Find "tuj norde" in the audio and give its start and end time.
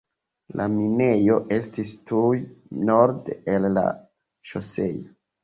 2.13-3.37